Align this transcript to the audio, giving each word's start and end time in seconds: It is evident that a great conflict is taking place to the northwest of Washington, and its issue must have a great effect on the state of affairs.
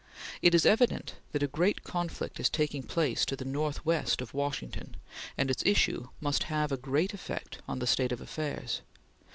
It 0.41 0.55
is 0.55 0.65
evident 0.65 1.13
that 1.31 1.43
a 1.43 1.47
great 1.47 1.83
conflict 1.83 2.39
is 2.39 2.49
taking 2.49 2.81
place 2.81 3.23
to 3.27 3.35
the 3.35 3.45
northwest 3.45 4.19
of 4.19 4.33
Washington, 4.33 4.97
and 5.37 5.51
its 5.51 5.61
issue 5.63 6.07
must 6.19 6.45
have 6.45 6.71
a 6.71 6.75
great 6.75 7.13
effect 7.13 7.59
on 7.67 7.77
the 7.77 7.85
state 7.85 8.11
of 8.11 8.19
affairs. 8.19 8.81